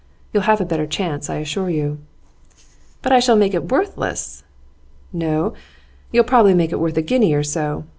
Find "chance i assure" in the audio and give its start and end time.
0.87-1.69